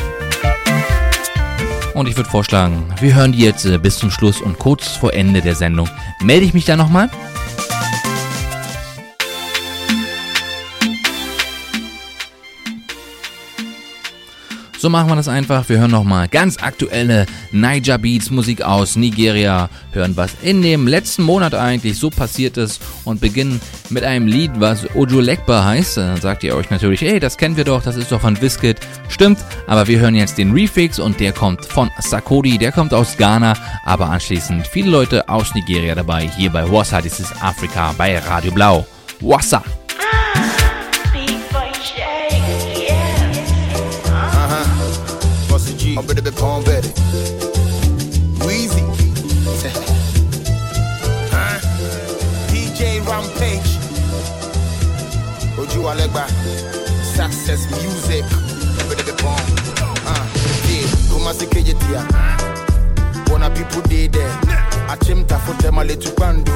[1.95, 5.15] Und ich würde vorschlagen, wir hören die jetzt äh, bis zum Schluss und kurz vor
[5.15, 5.89] Ende der Sendung
[6.21, 7.11] melde ich mich dann nochmal.
[14.83, 15.69] So machen wir das einfach.
[15.69, 21.23] Wir hören nochmal ganz aktuelle Niger Beats Musik aus Nigeria, hören, was in dem letzten
[21.23, 23.61] Monat eigentlich so passiert ist und beginnen
[23.91, 25.99] mit einem Lied, was Ojo Lekba heißt.
[25.99, 28.81] Dann sagt ihr euch natürlich, ey, das kennen wir doch, das ist doch von Wizkid.
[29.09, 29.39] Stimmt,
[29.69, 33.55] aber wir hören jetzt den Refix und der kommt von Sakodi, der kommt aus Ghana,
[33.85, 38.51] aber anschließend viele Leute aus Nigeria dabei, hier bei Wassa, das ist Afrika, bei Radio
[38.51, 38.85] Blau.
[39.21, 39.63] Wassa!
[45.95, 46.89] I'm ready to be Pond Betty.
[48.47, 48.81] Wheezy,
[51.31, 51.59] huh?
[52.49, 53.77] DJ Rampage.
[55.59, 56.25] Oju Alegba.
[57.15, 58.25] Success Music.
[58.81, 59.37] On veut de Pond.
[60.07, 60.25] Hein?
[60.71, 60.89] Yeah.
[61.11, 61.97] Comment c'est que j'ai dit?
[63.31, 64.33] Wanna people day there.
[64.89, 66.53] I chim ta for them a little bandu.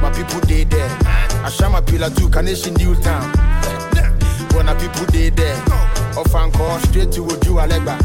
[0.00, 0.88] My people day there.
[1.44, 3.30] I shama pillar too, can they new town?
[4.54, 5.62] Wanna people day there.
[6.16, 7.98] Off and call straight to Oju Alegba.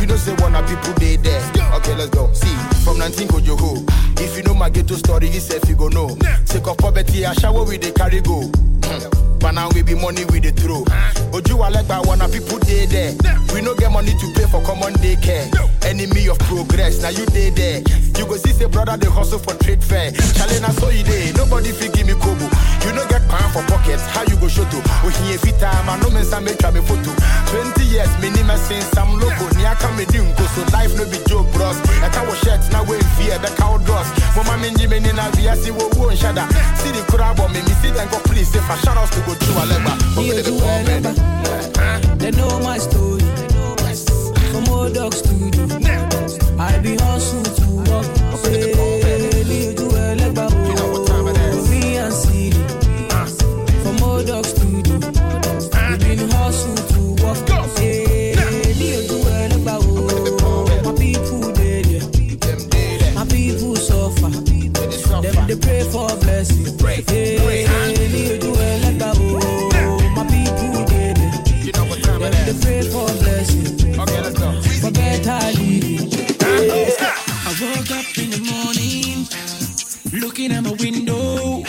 [0.00, 1.42] You know say wanna people dey there.
[1.74, 2.32] Okay, let's go.
[2.32, 2.54] See,
[2.84, 4.20] from 19 Kojoho.
[4.20, 6.16] If you know my ghetto story, you say you go know.
[6.46, 8.42] Take of poverty, I shower with the carry go.
[8.88, 9.25] Hmm.
[9.46, 10.82] But now we be money with the throw.
[11.30, 13.14] Oju Alegba wanna people dey there.
[13.54, 15.46] We no get money to pay for common daycare.
[15.86, 17.78] Enemy of progress, now you dey there.
[18.18, 20.10] You go see say brother they hustle for trade fair.
[20.34, 21.30] Challenge na so you dey.
[21.38, 22.42] Nobody fit give me kobo.
[22.82, 24.02] You no get pan for pocket.
[24.10, 24.82] How you go show to?
[25.06, 25.86] Oh here fit time.
[25.86, 27.14] I no men say make me photo.
[27.54, 29.46] 20 years minimum since I'm local.
[29.62, 31.78] Niaka me dim go so life no be joke bros.
[32.02, 32.42] I can wash
[32.74, 34.10] now we fear the cow dross.
[34.34, 36.50] Mama minji me na via si wo wo shada.
[36.82, 39.35] See the crowd me me see them go please if I shout out to go
[39.40, 39.92] to Alegba.
[40.26, 41.12] Yeah, do Alegba.
[42.18, 43.22] They know my story.
[44.52, 45.64] From old dog studio.
[46.58, 48.06] I be hustle to work.
[48.42, 48.72] Say,
[49.44, 50.46] Leo do Alegba.
[51.70, 52.14] Me and.
[53.82, 54.94] From old dog studio.
[54.98, 57.36] We been hustle to work.
[57.76, 59.78] Say, Alegba.
[59.82, 60.82] oh.
[60.84, 63.14] My people dey there.
[63.14, 64.30] My people suffer.
[65.46, 66.76] They pray for blessing.
[80.26, 81.62] Looking at my window.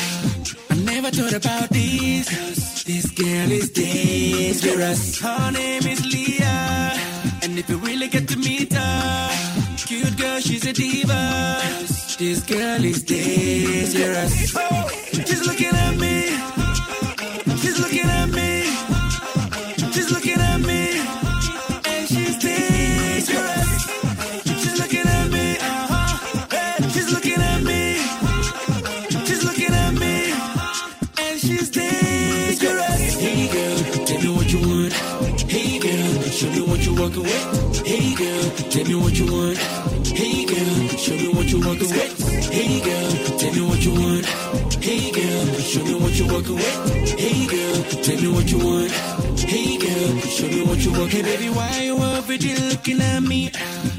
[0.71, 2.83] I never thought about this.
[2.83, 5.19] This girl is dangerous.
[5.19, 6.93] Her name is Leah.
[7.43, 9.29] And if you really get to meet her,
[9.85, 11.61] cute girl, she's a diva.
[12.17, 14.33] This girl is dangerous.
[15.27, 16.16] She's looking at me.
[39.17, 39.57] You want.
[40.07, 42.51] Hey girl, show me what you working with.
[42.51, 44.25] Hey girl, tell me what you want.
[44.83, 47.19] Hey girl, show me what you working with.
[47.19, 48.91] Hey girl, tell me what you want.
[49.39, 51.25] Hey girl, show me what you working.
[51.25, 51.97] Hey baby, why you
[52.37, 53.51] there looking at me?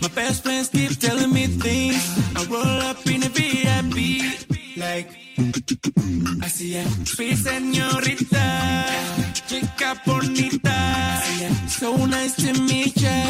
[0.03, 2.03] My best friends keep telling me things.
[2.37, 3.97] I roll up in a VIP,
[4.77, 5.11] like
[6.43, 8.47] I see ya, sweet señorita,
[9.49, 10.79] chica bonita.
[11.69, 13.28] So nice to meet ya.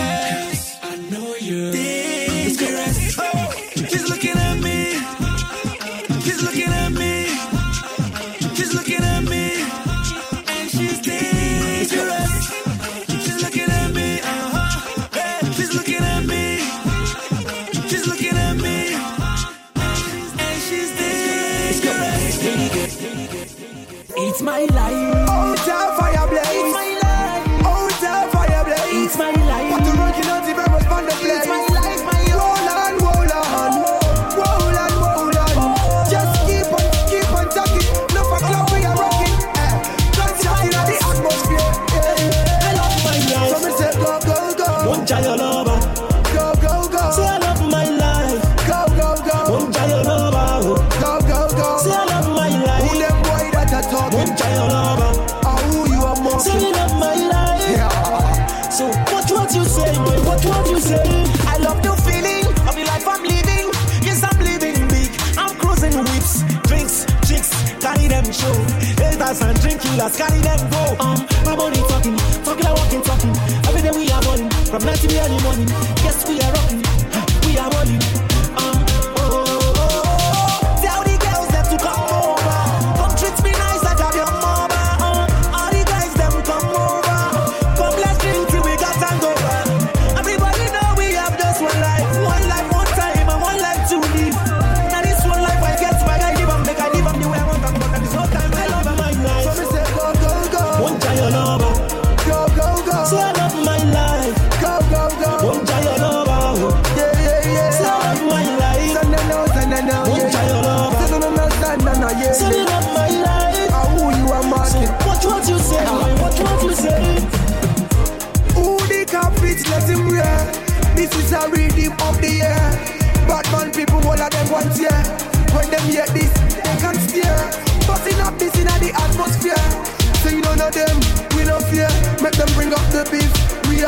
[75.21, 75.88] early morning.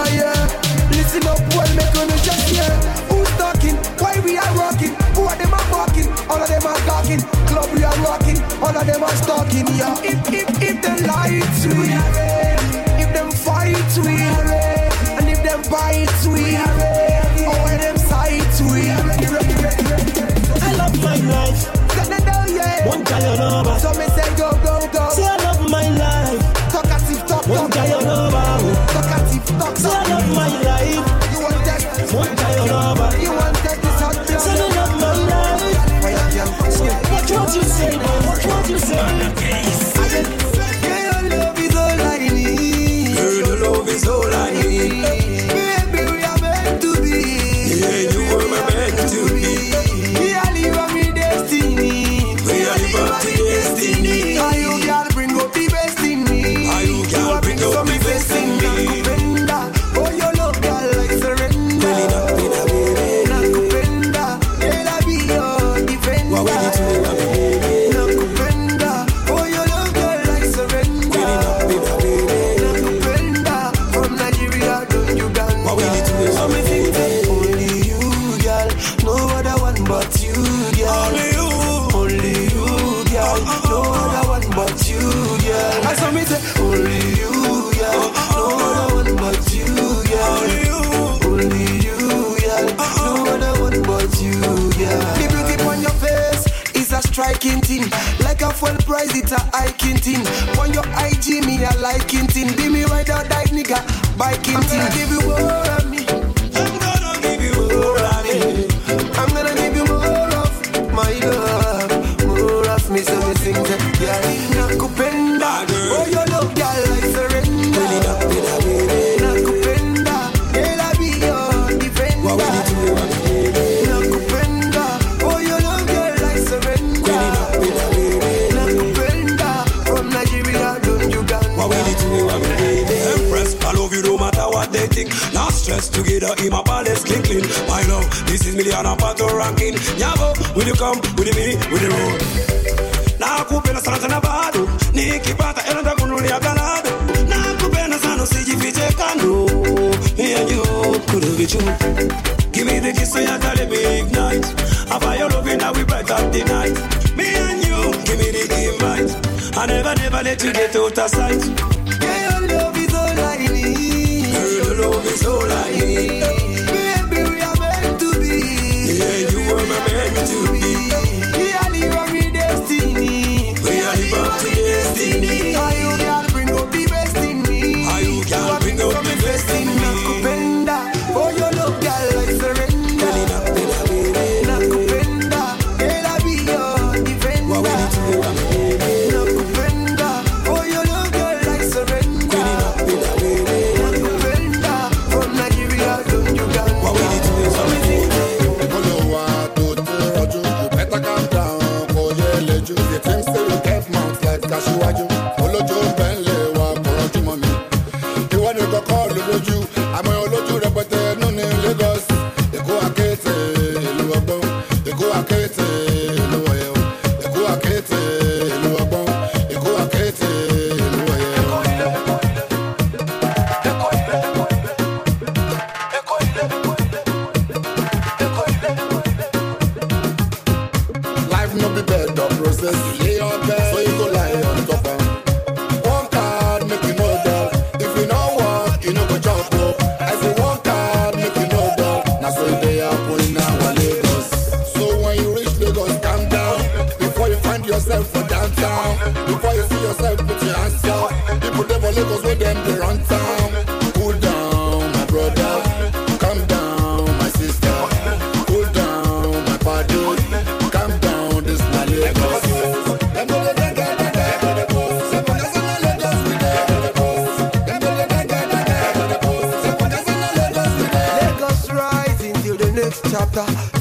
[0.08, 0.90] yeah, yeah.
[0.90, 2.70] Listen up well, make you just hear.
[3.10, 3.76] Who's talking?
[3.98, 4.94] Why we are rocking?
[5.14, 6.08] Who are them are barking?
[6.28, 7.20] All of them are talking.
[7.48, 8.40] Club we are rocking.
[8.62, 10.09] All of them are stalking, yeah.
[39.34, 39.79] gaze.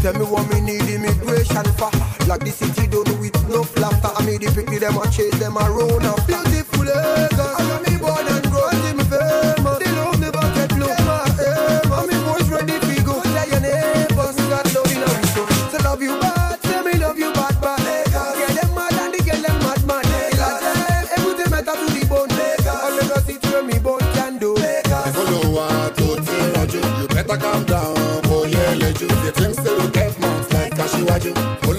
[0.02, 1.92] Tell me what me need immigration for.
[2.26, 4.10] Like the city don't do it, no laughter.
[4.16, 6.06] I made the people them, I chase them around.
[6.06, 6.88] I'm beautiful.
[6.88, 7.19] Eh?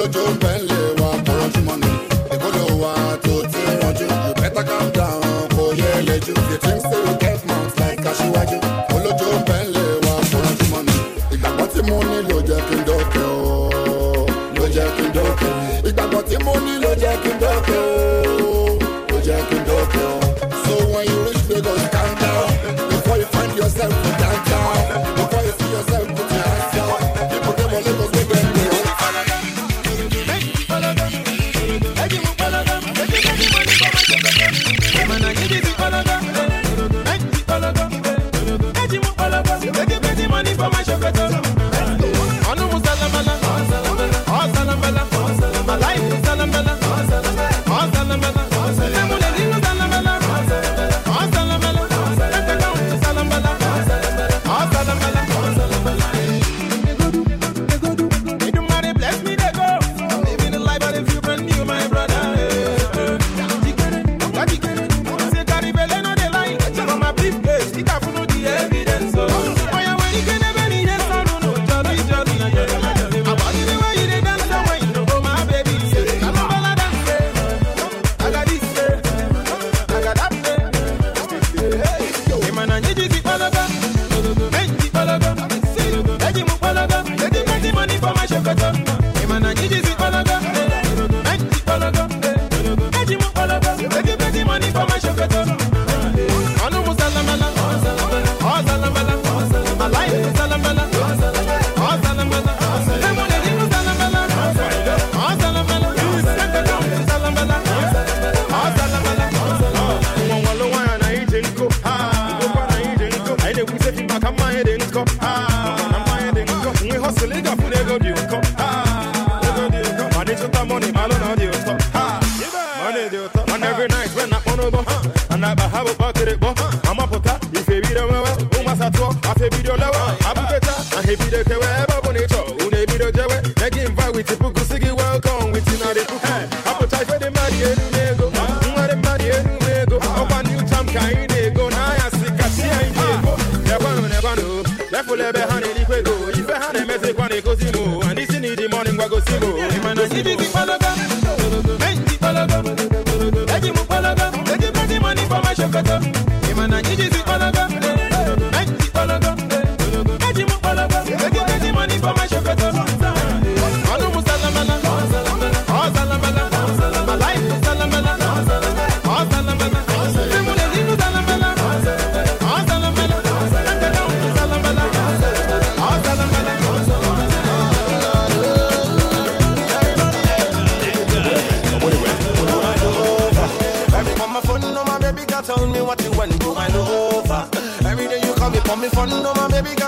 [0.01, 0.40] lo yo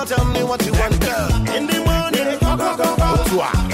[0.05, 1.29] Tell me what you want, girl.
[1.55, 3.72] In the morning, go, go, go, go.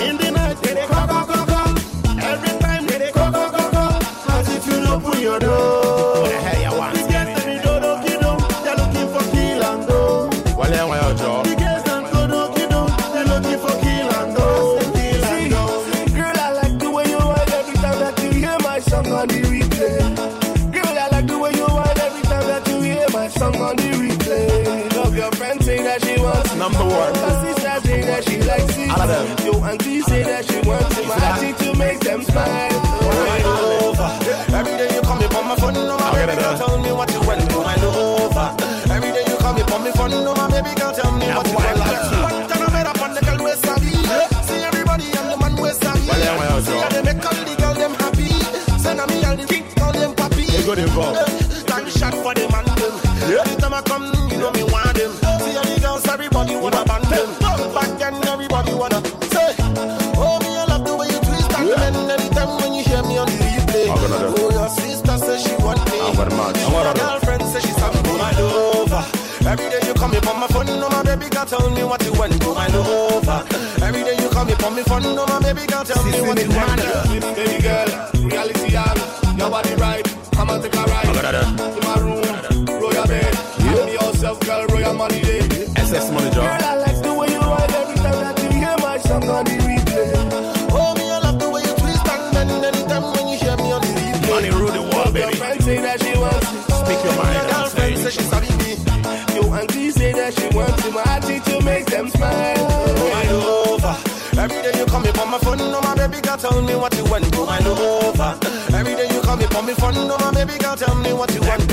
[106.50, 108.38] tell me what you want, go my over.
[108.74, 111.40] Every day you call me for me fun, no baby girl, tell me what you
[111.40, 111.67] want.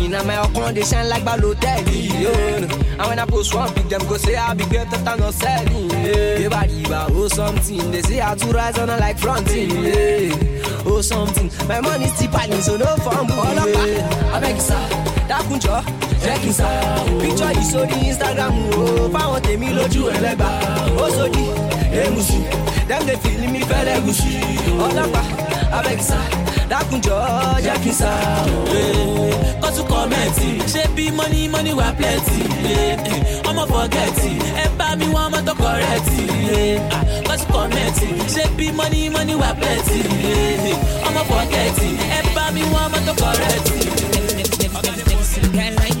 [0.00, 2.08] Inna my own condition like Balotelli.
[2.22, 2.98] Yeah.
[2.98, 5.90] And when I post one big them go say I be greater than no selling.
[5.92, 6.06] Eh?
[6.06, 6.46] Yeah.
[6.46, 9.70] Everybody oh something, they say I too rise on like fronting.
[9.70, 10.34] Yeah.
[10.86, 13.34] Oh something, my money still piling, so no fumble.
[13.34, 13.68] All up,
[14.34, 14.88] I beg you, sir.
[15.24, 15.80] Dákunjọ́,
[16.22, 16.68] jẹ́ kí n sá.
[17.20, 20.48] Picture yìí sórí Instagram o, fáwọn tèmi lójú ẹlẹ́gbà.
[21.00, 21.44] Ó sódì,
[22.02, 22.38] èmùsì,
[22.88, 24.32] dem dey fìlí mi fẹ́lẹ́ gùsì.
[24.84, 25.22] Ọlọ́pàá,
[25.78, 26.18] abẹ́gísà
[26.70, 27.16] dákunjọ
[27.64, 28.10] jẹ́ kí n sá
[28.52, 28.76] o.
[29.62, 32.40] kọ́tù kọ́mẹ́ǹtì ṣé bí mọ́ní mọ́ní wà plenty.
[33.48, 34.30] ọmọ fọ́gẹ́tì
[34.62, 36.22] ẹ bá mi wọ́n mọ́tò kọ́rẹ́tì.
[37.28, 40.00] kọ́tù kọ́mẹ́ǹtì ṣé bí mọ́ní mọ́ní wà plenty.
[41.06, 43.76] ọmọ fọ́gẹ́tì ẹ bá mi wọ́n mọ́tò kọ́rẹ́tì.
[44.78, 45.40] ọ̀gá ni mo sì
[45.90, 45.93] ń.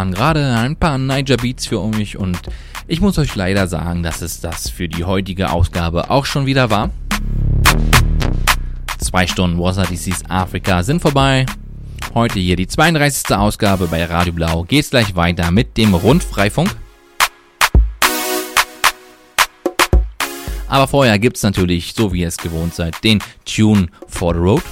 [0.00, 2.38] waren gerade ein paar Niger Beats für euch und
[2.86, 6.70] ich muss euch leider sagen, dass es das für die heutige Ausgabe auch schon wieder
[6.70, 6.88] war.
[8.96, 11.44] Zwei Stunden Wasser DCs Afrika sind vorbei.
[12.14, 13.36] Heute hier die 32.
[13.36, 14.64] Ausgabe bei Radio Blau.
[14.64, 16.74] Geht's gleich weiter mit dem Rundfreifunk.
[20.66, 24.62] Aber vorher gibt's natürlich, so wie ihr es gewohnt seid, den Tune for the Road.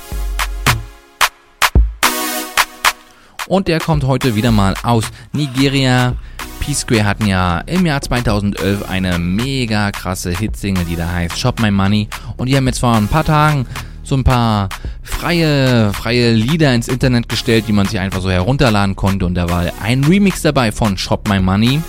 [3.48, 6.14] und der kommt heute wieder mal aus Nigeria.
[6.60, 11.70] P-Square hatten ja im Jahr 2011 eine mega krasse Hitsingle, die da heißt Shop My
[11.70, 12.08] Money.
[12.36, 13.66] Und die haben jetzt vor ein paar Tagen
[14.02, 14.68] so ein paar
[15.02, 19.26] freie, freie Lieder ins Internet gestellt, die man sich einfach so herunterladen konnte.
[19.26, 21.80] Und da war ein Remix dabei von Shop My Money.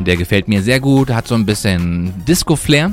[0.00, 2.92] Der gefällt mir sehr gut, hat so ein bisschen Disco-Flair.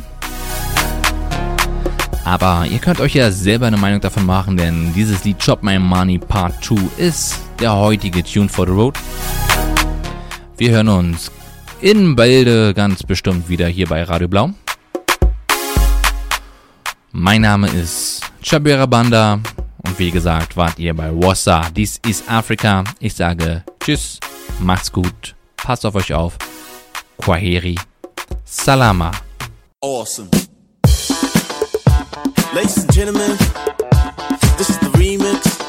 [2.24, 5.80] Aber ihr könnt euch ja selber eine Meinung davon machen, denn dieses Lied Chop My
[5.80, 8.98] Money Part 2 ist der heutige Tune for the Road.
[10.58, 11.32] Wir hören uns
[11.82, 14.52] in Bälde ganz bestimmt wieder hier bei Radio Blau.
[17.12, 19.40] Mein Name ist Chabira Banda
[19.78, 21.70] und wie gesagt wart ihr bei Wassa.
[21.76, 22.84] Dies ist Afrika.
[23.00, 24.20] Ich sage Tschüss,
[24.60, 26.38] macht's gut, passt auf euch auf.
[27.18, 27.76] Kwaheri,
[28.46, 29.12] Salama.
[29.82, 30.30] Awesome.
[32.54, 33.38] Ladies and gentlemen,
[34.58, 35.60] this is the remix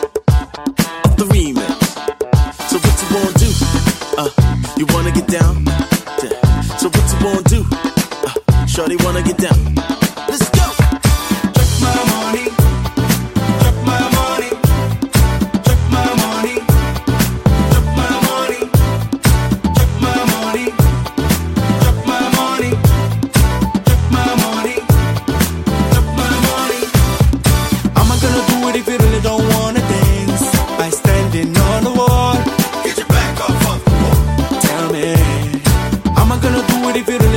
[1.20, 1.80] the remix.
[2.70, 3.50] So what you wanna do?
[4.16, 4.30] Uh,
[4.78, 5.66] you wanna get down?
[6.78, 7.64] So what you wanna do?
[8.24, 10.09] Uh, Shorty wanna get down.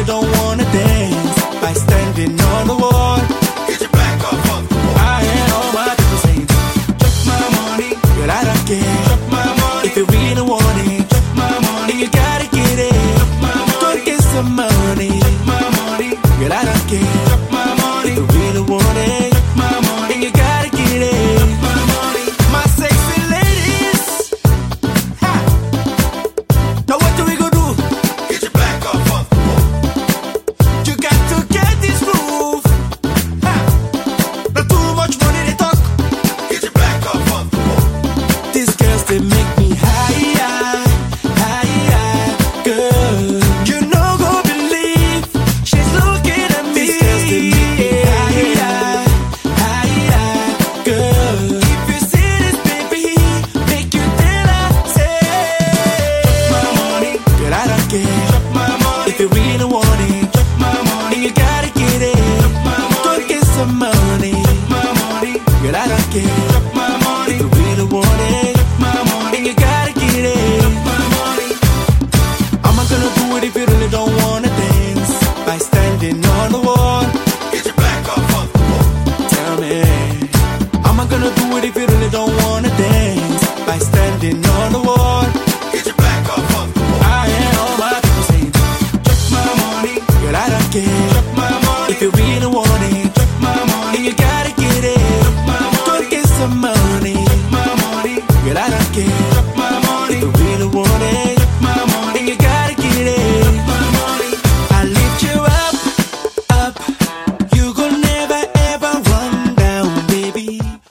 [0.06, 0.33] don't